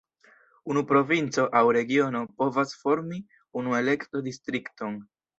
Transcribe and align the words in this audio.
Unu 0.75 0.81
provinco 0.91 1.43
aŭ 1.59 1.61
regiono 1.77 2.21
povas 2.41 2.73
formi 2.85 3.19
unu 3.61 3.77
elekto-distrikton. 3.81 4.97